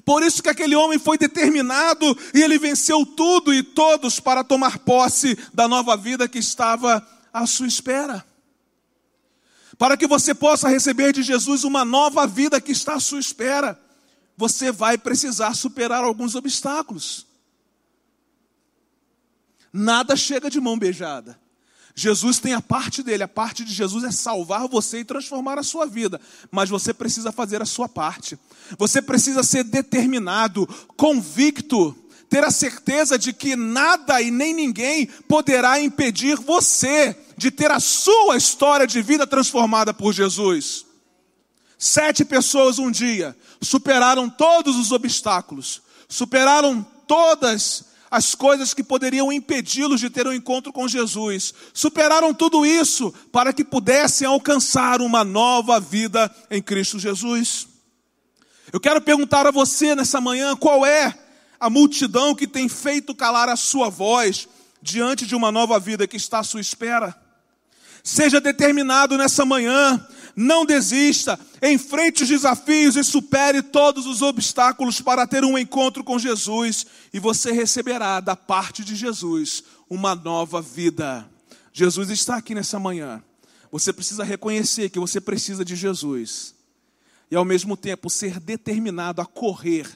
Por 0.05 0.23
isso 0.23 0.43
que 0.43 0.49
aquele 0.49 0.75
homem 0.75 0.99
foi 0.99 1.19
determinado 1.19 2.17
e 2.35 2.43
ele 2.43 2.59
venceu 2.59 3.05
tudo 3.05 3.53
e 3.53 3.63
todos 3.63 4.19
para 4.19 4.43
tomar 4.43 4.79
posse 4.79 5.39
da 5.53 5.69
nova 5.69 5.97
vida 5.97 6.29
que 6.29 6.39
estava 6.39 7.07
à 7.33 7.47
sua 7.47 7.67
espera. 7.67 8.25
Para 9.81 9.97
que 9.97 10.07
você 10.07 10.35
possa 10.35 10.69
receber 10.69 11.11
de 11.11 11.23
Jesus 11.23 11.65
uma 11.65 11.87
nova 11.87 12.27
vida 12.27 12.61
que 12.61 12.71
está 12.71 12.97
à 12.97 13.01
sua 13.01 13.19
espera, 13.19 13.81
você 14.37 14.71
vai 14.71 14.99
precisar 14.99 15.55
superar 15.55 16.05
alguns 16.05 16.35
obstáculos. 16.35 17.27
Nada 19.73 20.17
chega 20.17 20.51
de 20.51 20.61
mão 20.61 20.79
beijada. 20.79 21.41
Jesus 21.95 22.39
tem 22.39 22.53
a 22.53 22.61
parte 22.61 23.03
dele, 23.03 23.23
a 23.23 23.29
parte 23.29 23.65
de 23.65 23.73
Jesus 23.73 24.05
é 24.05 24.11
salvar 24.11 24.69
você 24.69 24.99
e 24.99 25.05
transformar 25.05 25.59
a 25.59 25.63
sua 25.63 25.87
vida, 25.87 26.21
mas 26.51 26.69
você 26.69 26.93
precisa 26.93 27.33
fazer 27.33 27.63
a 27.63 27.67
sua 27.67 27.89
parte. 27.89 28.39
Você 28.77 29.01
precisa 29.01 29.43
ser 29.43 29.65
determinado, 29.65 30.67
convicto, 30.95 31.97
ter 32.29 32.45
a 32.45 32.51
certeza 32.51 33.19
de 33.19 33.33
que 33.33 33.57
nada 33.57 34.21
e 34.21 34.31
nem 34.31 34.53
ninguém 34.53 35.07
poderá 35.27 35.81
impedir 35.81 36.37
você 36.37 37.17
de 37.41 37.51
ter 37.51 37.71
a 37.71 37.81
sua 37.81 38.37
história 38.37 38.87
de 38.87 39.01
vida 39.01 39.27
transformada 39.27 39.95
por 39.95 40.13
Jesus. 40.13 40.85
Sete 41.79 42.23
pessoas 42.23 42.79
um 42.79 42.91
dia 42.91 43.35
superaram 43.63 44.29
todos 44.29 44.77
os 44.77 44.93
obstáculos, 44.93 45.81
superaram 46.07 46.87
todas 47.09 47.87
as 48.11 48.35
coisas 48.35 48.75
que 48.75 48.85
poderiam 48.85 49.33
impedi-los 49.33 50.01
de 50.01 50.11
ter 50.11 50.27
um 50.27 50.35
encontro 50.35 50.71
com 50.71 50.87
Jesus. 50.87 51.55
Superaram 51.73 52.35
tudo 52.35 52.67
isso 52.67 53.11
para 53.33 53.55
que 53.55 53.65
pudessem 53.65 54.27
alcançar 54.27 55.01
uma 55.01 55.25
nova 55.25 55.81
vida 55.81 56.31
em 56.51 56.61
Cristo 56.61 56.99
Jesus. 56.99 57.67
Eu 58.71 58.79
quero 58.79 59.01
perguntar 59.01 59.47
a 59.47 59.51
você 59.51 59.95
nessa 59.95 60.21
manhã 60.21 60.55
qual 60.55 60.85
é 60.85 61.19
a 61.59 61.71
multidão 61.71 62.35
que 62.35 62.47
tem 62.47 62.69
feito 62.69 63.15
calar 63.15 63.49
a 63.49 63.57
sua 63.57 63.89
voz 63.89 64.47
diante 64.83 65.25
de 65.25 65.35
uma 65.35 65.51
nova 65.51 65.81
vida 65.81 66.07
que 66.07 66.19
está 66.19 66.41
à 66.41 66.45
sua 66.45 66.61
espera. 66.61 67.19
Seja 68.03 68.41
determinado 68.41 69.17
nessa 69.17 69.45
manhã, 69.45 70.07
não 70.35 70.65
desista, 70.65 71.39
enfrente 71.63 72.23
os 72.23 72.29
desafios 72.29 72.97
e 72.97 73.05
supere 73.05 73.63
todos 73.63 74.07
os 74.07 74.23
obstáculos 74.23 75.01
para 75.01 75.27
ter 75.27 75.45
um 75.45 75.59
encontro 75.59 76.03
com 76.03 76.19
Jesus 76.19 76.87
e 77.13 77.19
você 77.19 77.53
receberá 77.53 78.21
da 78.21 78.35
parte 78.35 78.85
de 78.85 78.95
Jesus 78.97 79.63
uma 79.89 80.15
nova 80.15 80.63
vida. 80.63 81.29
Jesus 81.73 82.11
está 82.11 82.37
aqui 82.37 82.55
nessa 82.55 82.79
manhã. 82.79 83.23
Você 83.71 83.93
precisa 83.93 84.25
reconhecer 84.25 84.91
que 84.91 84.99
você 84.99 85.21
precisa 85.21 85.65
de 85.65 85.77
Jesus 85.77 86.55
e 87.31 87.37
ao 87.37 87.45
mesmo 87.45 87.77
tempo 87.77 88.11
ser 88.11 88.41
determinado 88.41 89.21
a 89.21 89.27
correr 89.27 89.87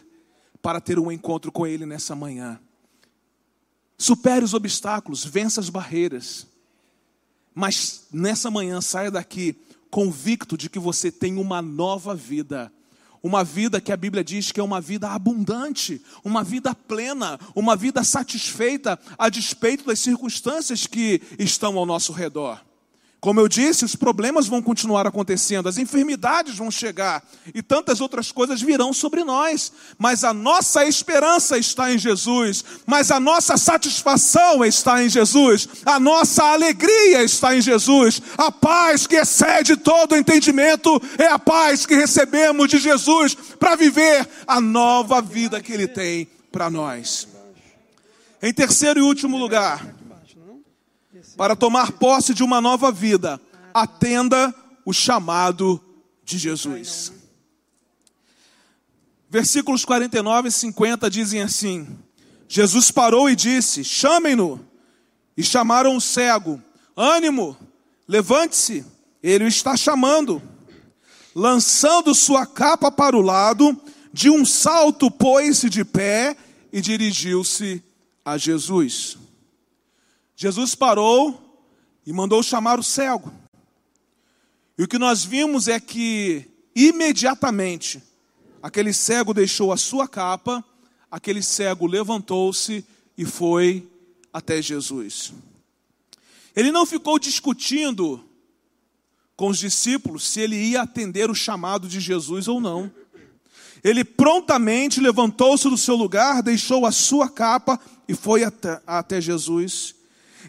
para 0.63 0.81
ter 0.81 0.99
um 0.99 1.11
encontro 1.11 1.51
com 1.51 1.67
Ele 1.67 1.85
nessa 1.85 2.15
manhã. 2.15 2.61
Supere 3.99 4.45
os 4.45 4.55
obstáculos, 4.55 5.25
vença 5.25 5.61
as 5.61 5.69
barreiras. 5.69 6.47
Mas 7.55 8.07
nessa 8.13 8.51
manhã 8.51 8.81
saia 8.81 9.11
daqui 9.11 9.57
convicto 9.91 10.59
de 10.59 10.69
que 10.69 10.79
você 10.79 11.13
tem 11.13 11.37
uma 11.37 11.63
nova 11.63 12.15
vida. 12.15 12.73
Uma 13.23 13.43
vida 13.43 13.81
que 13.81 13.93
a 13.93 13.97
Bíblia 13.97 14.25
diz 14.25 14.53
que 14.53 14.61
é 14.61 14.63
uma 14.63 14.81
vida 14.81 15.09
abundante, 15.09 16.03
uma 16.23 16.43
vida 16.43 16.75
plena, 16.75 17.39
uma 17.55 17.75
vida 17.75 18.03
satisfeita 18.05 18.99
a 19.17 19.29
despeito 19.29 19.87
das 19.87 20.01
circunstâncias 20.01 20.87
que 20.87 21.23
estão 21.39 21.79
ao 21.79 21.87
nosso 21.87 22.13
redor. 22.13 22.61
Como 23.25 23.41
eu 23.41 23.49
disse, 23.49 23.87
os 23.87 23.97
problemas 23.97 24.47
vão 24.47 24.61
continuar 24.61 25.07
acontecendo, 25.07 25.67
as 25.67 25.79
enfermidades 25.79 26.59
vão 26.59 26.71
chegar 26.71 27.25
e 27.55 27.63
tantas 27.63 28.03
outras 28.03 28.31
coisas 28.31 28.61
virão 28.61 28.93
sobre 28.93 29.25
nós, 29.25 29.73
mas 29.97 30.25
a 30.25 30.35
nossa 30.35 30.85
esperança 30.85 31.57
está 31.57 31.91
em 31.91 31.97
Jesus, 31.97 32.63
mas 32.85 33.11
a 33.11 33.19
nossa 33.19 33.57
satisfação 33.57 34.63
está 34.63 35.03
em 35.03 35.09
Jesus, 35.09 35.67
a 35.87 35.99
nossa 35.99 36.45
alegria 36.45 37.23
está 37.23 37.57
em 37.57 37.63
Jesus, 37.63 38.21
a 38.37 38.53
paz 38.53 39.07
que 39.07 39.17
excede 39.17 39.75
todo 39.75 40.15
entendimento 40.15 41.01
é 41.17 41.27
a 41.27 41.39
paz 41.39 41.87
que 41.87 41.95
recebemos 41.95 42.69
de 42.69 42.77
Jesus 42.77 43.35
para 43.59 43.75
viver 43.75 44.29
a 44.47 44.61
nova 44.61 45.23
vida 45.23 45.63
que 45.63 45.73
Ele 45.73 45.89
tem 45.89 46.29
para 46.53 46.69
nós. 46.69 47.27
Em 48.43 48.53
terceiro 48.53 49.01
e 49.01 49.03
último 49.03 49.39
lugar, 49.39 49.95
para 51.37 51.57
tomar 51.57 51.93
posse 51.93 52.35
de 52.35 52.43
uma 52.43 52.61
nova 52.61 52.93
vida, 52.93 53.41
atenda 53.73 54.55
o 54.85 54.93
chamado 54.93 55.81
de 56.25 56.39
Jesus. 56.39 57.13
Versículos 59.29 59.85
49 59.85 60.49
e 60.49 60.53
50 60.53 61.11
dizem 61.11 61.43
assim: 61.43 61.89
Jesus 62.49 62.91
parou 62.91 63.29
e 63.29 63.35
disse: 63.35 63.83
Chamem-no. 63.83 64.65
E 65.37 65.43
chamaram 65.43 65.97
o 65.97 66.01
cego: 66.01 66.63
Ânimo, 66.97 67.57
levante-se, 68.07 68.85
ele 69.23 69.45
o 69.45 69.49
está 69.49 69.77
chamando. 69.77 70.41
Lançando 71.35 72.15
sua 72.15 72.47
capa 72.47 72.93
para 72.93 73.17
o 73.17 73.21
lado, 73.21 73.77
de 74.13 74.31
um 74.31 74.45
salto 74.45 75.11
pôs-se 75.11 75.69
de 75.69 75.85
pé 75.85 76.37
e 76.73 76.81
dirigiu-se 76.81 77.83
a 78.25 78.39
Jesus. 78.39 79.19
Jesus 80.37 80.75
parou 80.75 81.41
e 82.07 82.13
mandou 82.13 82.43
chamar 82.43 82.79
o 82.79 82.83
cego. 82.83 83.33
E 84.77 84.83
o 84.83 84.89
que 84.89 84.99
nós 84.99 85.25
vimos 85.25 85.69
é 85.69 85.79
que, 85.79 86.45
imediatamente, 86.75 88.03
aquele 88.63 88.93
cego 88.93 89.33
deixou 89.33 89.73
a 89.73 89.77
sua 89.77 90.09
capa, 90.09 90.65
aquele 91.11 91.43
cego 91.43 91.87
levantou-se 91.87 92.85
e 93.17 93.25
foi 93.25 93.89
até 94.33 94.61
Jesus. 94.61 95.33
Ele 96.57 96.73
não 96.73 96.85
ficou 96.85 97.19
discutindo 97.19 98.25
com 99.37 99.49
os 99.49 99.59
discípulos 99.59 100.27
se 100.27 100.41
ele 100.41 100.57
ia 100.57 100.83
atender 100.83 101.31
o 101.31 101.35
chamado 101.35 101.89
de 101.89 102.01
Jesus 102.01 102.49
ou 102.49 102.61
não. 102.61 102.91
Ele 103.83 104.05
prontamente 104.05 105.01
levantou-se 105.01 105.69
do 105.69 105.77
seu 105.77 105.95
lugar, 105.95 106.43
deixou 106.43 106.87
a 106.87 106.93
sua 106.93 107.29
capa 107.29 107.79
e 108.09 108.15
foi 108.15 108.43
até, 108.43 108.81
até 108.87 109.21
Jesus. 109.21 109.95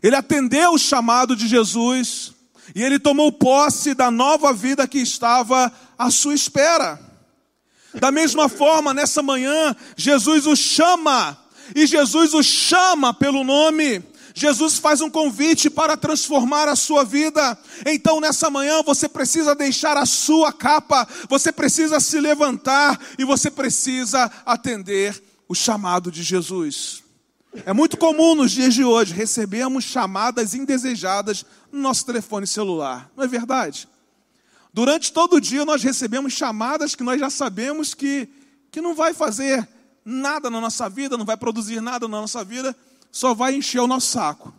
Ele 0.01 0.15
atendeu 0.15 0.73
o 0.73 0.79
chamado 0.79 1.35
de 1.35 1.47
Jesus 1.47 2.33
e 2.73 2.81
ele 2.81 2.97
tomou 2.97 3.31
posse 3.31 3.93
da 3.93 4.09
nova 4.09 4.53
vida 4.53 4.87
que 4.87 4.99
estava 4.99 5.71
à 5.97 6.09
sua 6.09 6.33
espera. 6.33 6.99
Da 7.93 8.11
mesma 8.11 8.49
forma, 8.49 8.93
nessa 8.93 9.21
manhã, 9.21 9.75
Jesus 9.95 10.45
o 10.45 10.55
chama, 10.55 11.37
e 11.73 11.85
Jesus 11.85 12.33
o 12.33 12.43
chama 12.43 13.13
pelo 13.13 13.43
nome. 13.43 14.03
Jesus 14.33 14.77
faz 14.77 14.99
um 14.99 15.09
convite 15.09 15.69
para 15.69 15.95
transformar 15.95 16.67
a 16.67 16.75
sua 16.75 17.05
vida. 17.05 17.57
Então, 17.85 18.19
nessa 18.19 18.49
manhã, 18.49 18.83
você 18.83 19.07
precisa 19.07 19.55
deixar 19.55 19.95
a 19.95 20.05
sua 20.05 20.51
capa, 20.51 21.07
você 21.29 21.53
precisa 21.53 22.01
se 22.01 22.19
levantar 22.19 22.99
e 23.17 23.23
você 23.23 23.49
precisa 23.49 24.29
atender 24.45 25.23
o 25.47 25.55
chamado 25.55 26.11
de 26.11 26.21
Jesus. 26.21 27.04
É 27.63 27.71
muito 27.71 27.97
comum 27.97 28.35
nos 28.35 28.51
dias 28.51 28.73
de 28.73 28.83
hoje 28.83 29.13
recebermos 29.13 29.83
chamadas 29.83 30.53
indesejadas 30.53 31.45
no 31.71 31.79
nosso 31.79 32.05
telefone 32.05 32.45
celular, 32.45 33.09
não 33.15 33.23
é 33.23 33.27
verdade? 33.27 33.87
Durante 34.73 35.13
todo 35.13 35.37
o 35.37 35.41
dia 35.41 35.63
nós 35.63 35.81
recebemos 35.81 36.33
chamadas 36.33 36.95
que 36.95 37.03
nós 37.03 37.19
já 37.19 37.29
sabemos 37.29 37.93
que, 37.93 38.27
que 38.71 38.81
não 38.81 38.93
vai 38.93 39.13
fazer 39.13 39.67
nada 40.03 40.49
na 40.49 40.59
nossa 40.59 40.89
vida, 40.89 41.17
não 41.17 41.25
vai 41.25 41.37
produzir 41.37 41.79
nada 41.79 42.07
na 42.07 42.19
nossa 42.19 42.43
vida, 42.43 42.75
só 43.11 43.33
vai 43.33 43.55
encher 43.55 43.79
o 43.79 43.87
nosso 43.87 44.07
saco. 44.07 44.53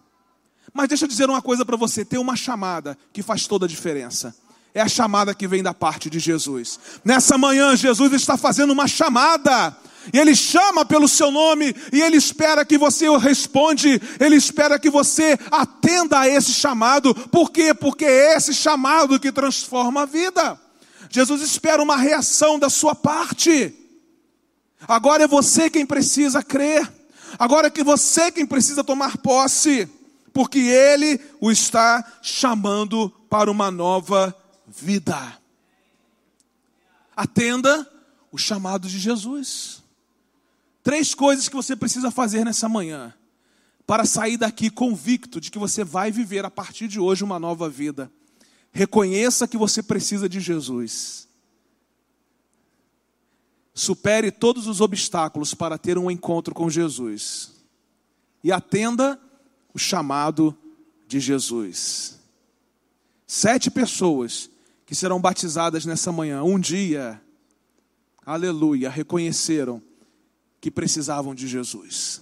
Mas 0.73 0.89
deixa 0.89 1.05
eu 1.05 1.09
dizer 1.09 1.29
uma 1.29 1.43
coisa 1.43 1.65
para 1.65 1.77
você: 1.77 2.05
tem 2.05 2.19
uma 2.19 2.35
chamada 2.35 2.97
que 3.13 3.23
faz 3.23 3.47
toda 3.47 3.67
a 3.67 3.69
diferença. 3.69 4.35
é 4.75 4.81
a 4.81 4.89
chamada 4.89 5.35
que 5.35 5.47
vem 5.49 5.63
da 5.63 5.73
parte 5.73 6.11
de 6.11 6.19
Jesus. 6.19 6.79
Nessa 7.05 7.39
manhã, 7.39 7.75
Jesus 7.77 8.13
está 8.13 8.37
fazendo 8.37 8.73
uma 8.73 8.87
chamada. 8.87 9.77
E 10.13 10.19
Ele 10.19 10.35
chama 10.35 10.85
pelo 10.85 11.09
seu 11.09 11.31
nome, 11.31 11.75
e 11.93 12.01
Ele 12.01 12.17
espera 12.17 12.65
que 12.65 12.79
você 12.79 13.09
o 13.09 13.17
responde, 13.17 14.01
Ele 14.21 14.37
espera 14.37 14.79
que 14.79 14.91
você 14.91 15.39
atenda 15.51 16.21
a 16.21 16.29
esse 16.29 16.53
chamado. 16.53 17.15
Por 17.15 17.51
quê? 17.51 17.75
Porque 17.75 18.05
é 18.05 18.37
esse 18.37 18.55
chamado 18.55 19.19
que 19.19 19.33
transforma 19.33 20.03
a 20.03 20.07
vida. 20.07 20.61
Jesus 21.11 21.43
espera 21.43 21.83
uma 21.83 21.97
reação 21.97 22.59
da 22.59 22.69
sua 22.69 22.95
parte. 22.95 23.75
Agora 24.87 25.25
é 25.25 25.29
você 25.29 25.71
quem 25.71 25.87
precisa 25.87 26.43
crer. 26.43 26.91
Agora 27.39 27.67
é 27.67 27.71
que 27.71 27.83
você 27.83 28.31
quem 28.31 28.47
precisa 28.47 28.85
tomar 28.85 29.19
posse, 29.19 29.89
porque 30.33 30.59
Ele 30.59 31.21
o 31.41 31.51
está 31.51 32.05
chamando 32.23 33.11
para 33.29 33.51
uma 33.51 33.71
nova 33.71 34.35
vida. 34.67 35.39
Atenda 37.17 37.89
o 38.31 38.39
chamado 38.39 38.89
de 38.89 38.99
Jesus. 38.99 39.83
Três 40.87 41.17
coisas 41.17 41.49
que 41.49 41.57
você 41.57 41.75
precisa 41.75 42.13
fazer 42.13 42.45
nessa 42.45 42.69
manhã 42.69 43.13
para 43.85 44.05
sair 44.05 44.37
daqui 44.37 44.71
convicto 44.71 45.41
de 45.41 45.51
que 45.51 45.59
você 45.59 45.83
vai 45.83 46.13
viver 46.13 46.45
a 46.45 46.51
partir 46.51 46.87
de 46.87 47.01
hoje 47.01 47.25
uma 47.25 47.41
nova 47.41 47.69
vida. 47.69 48.09
Reconheça 48.71 49.49
que 49.49 49.57
você 49.57 49.83
precisa 49.83 50.29
de 50.29 50.39
Jesus. 50.39 51.27
Supere 53.75 54.31
todos 54.31 54.69
os 54.69 54.81
obstáculos 54.81 55.55
para 55.55 55.77
ter 55.77 55.99
um 55.99 56.09
encontro 56.09 56.55
com 56.55 56.71
Jesus. 56.71 57.51
E 58.45 58.53
atenda 58.53 59.21
o 59.75 59.81
chamado 59.81 60.57
de 61.09 61.19
Jesus. 61.19 62.21
Sete 63.27 63.73
pessoas 63.73 64.49
que 64.87 64.95
serão 64.95 65.21
batizadas 65.21 65.85
nessa 65.85 66.13
manhã, 66.13 66.45
um 66.45 66.61
dia, 66.61 67.21
aleluia, 68.25 68.89
reconheceram 68.89 69.83
que 70.67 70.71
precisavam 70.73 71.33
de 71.33 71.47
Jesus. 71.47 72.21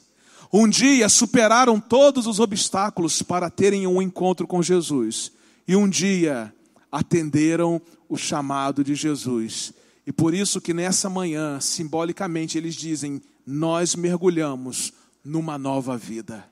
Um 0.52 0.68
dia 0.68 1.08
superaram 1.08 1.80
todos 1.80 2.26
os 2.26 2.40
obstáculos 2.40 3.22
para 3.22 3.48
terem 3.48 3.86
um 3.86 4.02
encontro 4.02 4.46
com 4.46 4.62
Jesus. 4.62 5.32
E 5.66 5.74
um 5.74 5.88
dia 5.88 6.52
atenderam 6.92 7.80
o 8.06 8.18
chamado 8.18 8.84
de 8.84 8.94
Jesus. 8.94 9.72
E 10.06 10.12
por 10.12 10.34
isso 10.34 10.60
que 10.60 10.74
nessa 10.74 11.08
manhã, 11.08 11.58
simbolicamente, 11.58 12.58
eles 12.58 12.74
dizem: 12.74 13.22
Nós 13.46 13.94
mergulhamos 13.94 14.92
numa 15.24 15.56
nova 15.56 15.96
vida. 15.96 16.44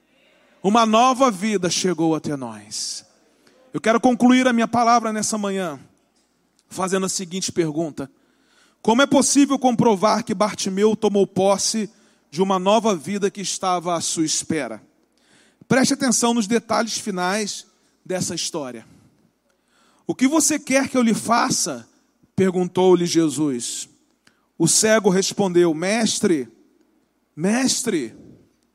Uma 0.62 0.87
nova 0.87 1.30
vida 1.30 1.68
chegou 1.68 2.14
até 2.14 2.34
nós. 2.38 3.04
Eu 3.70 3.82
quero 3.82 4.00
concluir 4.00 4.49
a 4.49 4.52
minha 4.54 4.66
palavra 4.66 5.12
nessa 5.12 5.37
manhã 5.37 5.78
fazendo 6.70 7.04
a 7.04 7.11
seguinte 7.11 7.52
pergunta: 7.52 8.11
Como 8.82 9.00
é 9.00 9.06
possível 9.06 9.56
comprovar 9.60 10.24
que 10.24 10.34
Bartimeu 10.34 10.96
tomou 10.96 11.24
posse 11.24 11.88
de 12.32 12.42
uma 12.42 12.58
nova 12.58 12.96
vida 12.96 13.30
que 13.30 13.40
estava 13.40 13.94
à 13.94 14.00
sua 14.00 14.24
espera? 14.24 14.82
Preste 15.68 15.94
atenção 15.94 16.34
nos 16.34 16.48
detalhes 16.48 16.98
finais 16.98 17.64
dessa 18.04 18.34
história. 18.34 18.84
O 20.04 20.16
que 20.16 20.26
você 20.26 20.58
quer 20.58 20.88
que 20.88 20.96
eu 20.96 21.02
lhe 21.02 21.14
faça? 21.14 21.88
perguntou-lhe 22.34 23.06
Jesus. 23.06 23.88
O 24.58 24.66
cego 24.66 25.10
respondeu: 25.10 25.72
Mestre, 25.72 26.48
mestre, 27.36 28.12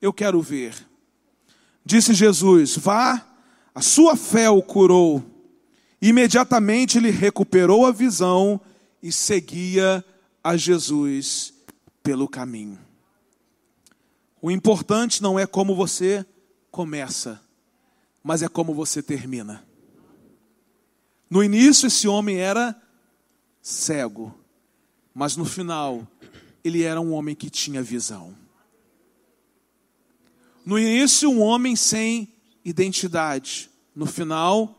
eu 0.02 0.14
quero 0.14 0.42
ver. 0.42 0.74
Disse 1.84 2.14
Jesus: 2.14 2.78
Vá, 2.78 3.28
a 3.76 3.82
sua 3.82 4.16
fé 4.16 4.50
o 4.50 4.62
curou. 4.62 5.22
Imediatamente 6.02 6.98
ele 6.98 7.10
recuperou 7.10 7.86
a 7.86 7.92
visão 7.92 8.62
e 9.02 9.12
seguia 9.12 10.04
a 10.44 10.56
Jesus 10.56 11.54
pelo 12.02 12.28
caminho. 12.28 12.80
O 14.42 14.52
importante 14.52 15.22
não 15.22 15.38
é 15.38 15.46
como 15.46 15.76
você 15.76 16.26
começa, 16.72 17.42
mas 18.24 18.42
é 18.42 18.48
como 18.48 18.74
você 18.74 19.02
termina. 19.02 19.66
No 21.30 21.44
início, 21.44 21.88
esse 21.88 22.08
homem 22.08 22.38
era 22.38 22.80
cego, 23.62 24.34
mas 25.14 25.36
no 25.36 25.44
final, 25.44 26.08
ele 26.64 26.84
era 26.84 27.02
um 27.02 27.12
homem 27.12 27.36
que 27.36 27.50
tinha 27.50 27.84
visão. 27.84 28.36
No 30.66 30.78
início, 30.78 31.30
um 31.30 31.42
homem 31.42 31.76
sem 31.76 32.32
identidade, 32.64 33.70
no 33.96 34.06
final, 34.06 34.78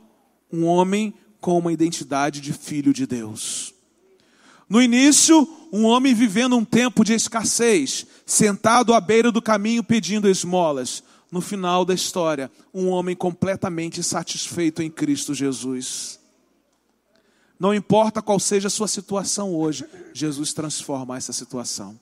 um 0.52 0.64
homem 0.64 1.14
com 1.40 1.58
uma 1.58 1.72
identidade 1.72 2.40
de 2.40 2.52
filho 2.52 2.92
de 2.92 3.06
Deus. 3.06 3.74
No 4.68 4.82
início, 4.82 5.48
um 5.72 5.84
homem 5.84 6.14
vivendo 6.14 6.56
um 6.56 6.64
tempo 6.64 7.04
de 7.04 7.14
escassez, 7.14 8.06
sentado 8.26 8.92
à 8.92 9.00
beira 9.00 9.32
do 9.32 9.40
caminho 9.40 9.82
pedindo 9.82 10.28
esmolas. 10.28 11.02
No 11.30 11.40
final 11.40 11.84
da 11.84 11.94
história, 11.94 12.50
um 12.72 12.88
homem 12.88 13.14
completamente 13.14 14.02
satisfeito 14.02 14.82
em 14.82 14.90
Cristo 14.90 15.34
Jesus. 15.34 16.18
Não 17.58 17.74
importa 17.74 18.22
qual 18.22 18.38
seja 18.38 18.68
a 18.68 18.70
sua 18.70 18.88
situação 18.88 19.54
hoje, 19.54 19.84
Jesus 20.14 20.52
transforma 20.52 21.16
essa 21.16 21.32
situação. 21.32 21.98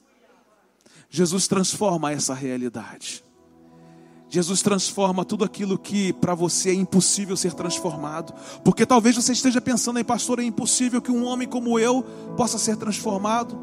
Jesus 1.09 1.49
transforma 1.49 2.13
essa 2.13 2.35
realidade. 2.35 3.25
Jesus 4.29 4.61
transforma 4.61 5.25
tudo 5.25 5.45
aquilo 5.45 5.79
que 5.79 6.13
para 6.15 6.35
você 6.35 6.71
é 6.71 6.75
impossível 6.75 7.37
ser 7.37 7.53
transformado. 7.53 8.35
Porque 8.65 8.85
talvez 8.85 9.15
você 9.15 9.33
esteja 9.33 9.61
pensando 9.61 9.99
aí, 9.99 10.05
pastor, 10.05 10.41
é 10.41 10.43
impossível 10.43 11.01
que 11.01 11.13
um 11.13 11.25
homem 11.25 11.47
como 11.47 11.79
eu 11.79 12.03
possa 12.37 12.59
ser 12.59 12.77
transformado. 12.77 13.57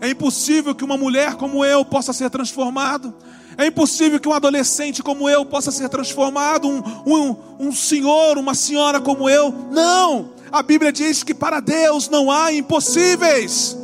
É 0.00 0.10
impossível 0.10 0.74
que 0.74 0.84
uma 0.84 0.96
mulher 0.96 1.36
como 1.36 1.64
eu 1.64 1.84
possa 1.84 2.12
ser 2.12 2.28
transformado. 2.28 3.14
É 3.56 3.66
impossível 3.66 4.20
que 4.20 4.28
um 4.28 4.32
adolescente 4.32 5.02
como 5.02 5.28
eu 5.28 5.44
possa 5.44 5.70
ser 5.70 5.88
transformado. 5.88 6.68
Um, 6.68 6.82
um, 7.06 7.36
um 7.58 7.72
senhor, 7.72 8.36
uma 8.36 8.54
senhora 8.54 9.00
como 9.00 9.28
eu. 9.28 9.50
Não! 9.70 10.32
A 10.52 10.62
Bíblia 10.62 10.92
diz 10.92 11.22
que 11.22 11.32
para 11.32 11.60
Deus 11.60 12.08
não 12.08 12.30
há 12.30 12.52
impossíveis. 12.52 13.76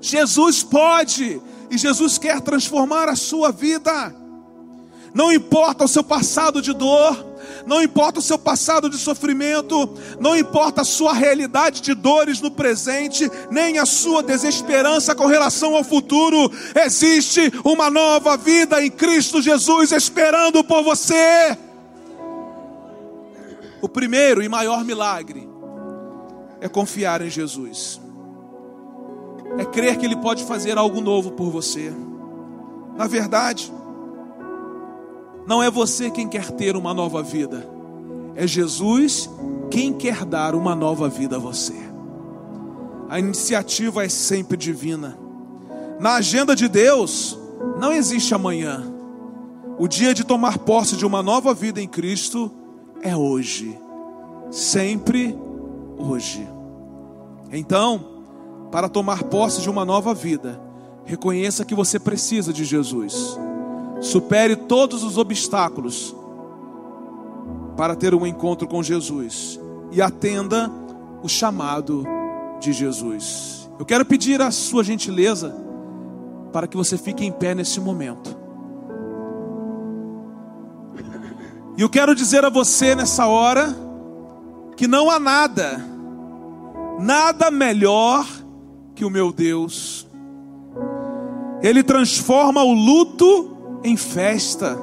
Jesus 0.00 0.62
pode. 0.62 1.40
E 1.68 1.76
Jesus 1.76 2.16
quer 2.16 2.40
transformar 2.40 3.08
a 3.08 3.16
sua 3.16 3.50
vida. 3.50 4.14
Não 5.16 5.32
importa 5.32 5.82
o 5.82 5.88
seu 5.88 6.04
passado 6.04 6.60
de 6.60 6.74
dor, 6.74 7.24
não 7.64 7.82
importa 7.82 8.18
o 8.18 8.22
seu 8.22 8.38
passado 8.38 8.90
de 8.90 8.98
sofrimento, 8.98 9.88
não 10.20 10.36
importa 10.36 10.82
a 10.82 10.84
sua 10.84 11.14
realidade 11.14 11.80
de 11.80 11.94
dores 11.94 12.38
no 12.42 12.50
presente, 12.50 13.26
nem 13.50 13.78
a 13.78 13.86
sua 13.86 14.22
desesperança 14.22 15.14
com 15.14 15.24
relação 15.24 15.74
ao 15.74 15.82
futuro, 15.82 16.52
existe 16.74 17.50
uma 17.64 17.88
nova 17.88 18.36
vida 18.36 18.84
em 18.84 18.90
Cristo 18.90 19.40
Jesus 19.40 19.90
esperando 19.90 20.62
por 20.62 20.84
você. 20.84 21.56
O 23.80 23.88
primeiro 23.88 24.42
e 24.42 24.50
maior 24.50 24.84
milagre 24.84 25.48
é 26.60 26.68
confiar 26.68 27.22
em 27.22 27.30
Jesus, 27.30 27.98
é 29.56 29.64
crer 29.64 29.96
que 29.96 30.04
Ele 30.04 30.16
pode 30.16 30.44
fazer 30.44 30.76
algo 30.76 31.00
novo 31.00 31.30
por 31.30 31.48
você. 31.48 31.90
Na 32.98 33.06
verdade, 33.06 33.72
não 35.46 35.62
é 35.62 35.70
você 35.70 36.10
quem 36.10 36.28
quer 36.28 36.50
ter 36.50 36.76
uma 36.76 36.92
nova 36.92 37.22
vida, 37.22 37.68
é 38.34 38.46
Jesus 38.46 39.30
quem 39.70 39.92
quer 39.92 40.24
dar 40.24 40.54
uma 40.54 40.74
nova 40.74 41.08
vida 41.08 41.36
a 41.36 41.38
você. 41.38 41.74
A 43.08 43.18
iniciativa 43.18 44.04
é 44.04 44.08
sempre 44.08 44.56
divina. 44.56 45.16
Na 46.00 46.14
agenda 46.14 46.54
de 46.54 46.68
Deus, 46.68 47.38
não 47.78 47.92
existe 47.92 48.34
amanhã. 48.34 48.92
O 49.78 49.86
dia 49.86 50.12
de 50.12 50.24
tomar 50.24 50.58
posse 50.58 50.96
de 50.96 51.06
uma 51.06 51.22
nova 51.22 51.54
vida 51.54 51.80
em 51.80 51.86
Cristo 51.86 52.50
é 53.02 53.16
hoje, 53.16 53.78
sempre 54.50 55.38
hoje. 55.98 56.46
Então, 57.52 58.04
para 58.72 58.88
tomar 58.88 59.24
posse 59.24 59.60
de 59.60 59.70
uma 59.70 59.84
nova 59.84 60.12
vida, 60.12 60.60
reconheça 61.04 61.64
que 61.64 61.74
você 61.74 61.98
precisa 61.98 62.52
de 62.52 62.64
Jesus. 62.64 63.38
Supere 64.00 64.56
todos 64.56 65.02
os 65.02 65.16
obstáculos 65.16 66.14
para 67.76 67.94
ter 67.96 68.14
um 68.14 68.26
encontro 68.26 68.66
com 68.66 68.82
Jesus 68.82 69.60
e 69.92 70.00
atenda 70.00 70.70
o 71.22 71.28
chamado 71.28 72.04
de 72.60 72.72
Jesus. 72.72 73.70
Eu 73.78 73.84
quero 73.84 74.04
pedir 74.04 74.40
a 74.40 74.50
sua 74.50 74.82
gentileza 74.82 75.54
para 76.52 76.66
que 76.66 76.76
você 76.76 76.96
fique 76.96 77.24
em 77.24 77.32
pé 77.32 77.54
nesse 77.54 77.80
momento. 77.80 78.36
E 81.76 81.82
eu 81.82 81.90
quero 81.90 82.14
dizer 82.14 82.44
a 82.44 82.48
você 82.48 82.94
nessa 82.94 83.26
hora 83.26 83.76
que 84.76 84.86
não 84.86 85.10
há 85.10 85.18
nada, 85.18 85.84
nada 86.98 87.50
melhor 87.50 88.26
que 88.94 89.04
o 89.04 89.10
meu 89.10 89.30
Deus. 89.30 90.06
Ele 91.62 91.82
transforma 91.82 92.62
o 92.62 92.72
luto 92.72 93.55
em 93.86 93.96
festa, 93.96 94.78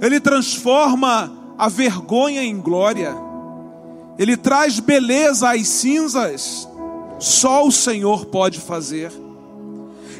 Ele 0.00 0.20
transforma 0.20 1.32
a 1.58 1.68
vergonha 1.68 2.42
em 2.42 2.56
glória, 2.56 3.14
Ele 4.18 4.36
traz 4.36 4.78
beleza 4.78 5.50
às 5.50 5.66
cinzas, 5.66 6.68
só 7.18 7.66
o 7.66 7.72
Senhor 7.72 8.26
pode 8.26 8.60
fazer. 8.60 9.12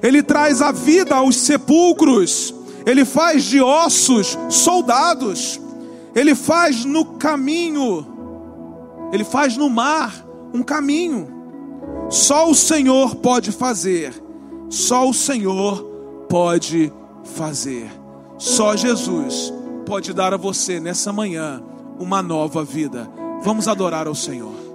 Ele 0.02 0.22
traz 0.22 0.60
a 0.60 0.72
vida 0.72 1.16
aos 1.16 1.36
sepulcros, 1.36 2.54
ele 2.86 3.04
faz 3.04 3.44
de 3.44 3.60
ossos 3.60 4.38
soldados, 4.48 5.60
ele 6.14 6.34
faz 6.34 6.84
no 6.84 7.04
caminho, 7.04 8.06
ele 9.12 9.24
faz 9.24 9.56
no 9.56 9.68
mar 9.68 10.24
um 10.54 10.62
caminho. 10.62 11.36
Só 12.08 12.48
o 12.48 12.54
Senhor 12.54 13.16
pode 13.16 13.50
fazer, 13.50 14.14
só 14.68 15.08
o 15.08 15.14
Senhor 15.14 15.82
pode 16.28 16.92
fazer. 17.34 17.90
Só 18.38 18.76
Jesus 18.76 19.52
pode 19.86 20.12
dar 20.12 20.34
a 20.34 20.36
você 20.36 20.78
nessa 20.78 21.12
manhã 21.12 21.62
uma 21.98 22.22
nova 22.22 22.64
vida. 22.64 23.08
Vamos 23.42 23.68
adorar 23.68 24.06
ao 24.06 24.14
Senhor. 24.14 24.67